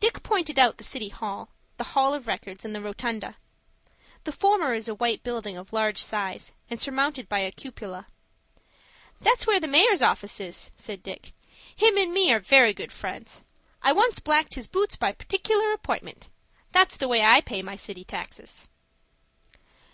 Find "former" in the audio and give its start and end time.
4.32-4.74